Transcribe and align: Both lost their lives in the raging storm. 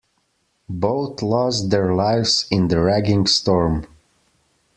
Both 0.67 1.21
lost 1.21 1.69
their 1.69 1.93
lives 1.93 2.47
in 2.49 2.69
the 2.69 2.79
raging 2.79 3.27
storm. 3.27 3.85